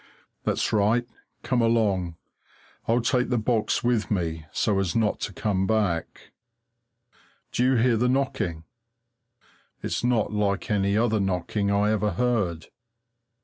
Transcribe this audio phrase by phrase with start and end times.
[0.45, 1.05] That's right,
[1.43, 2.15] come along!
[2.87, 6.31] I'll take the box with me, so as not to come back.
[7.51, 8.63] Do you hear the knocking?
[9.83, 12.69] It's not like any other knocking I ever heard.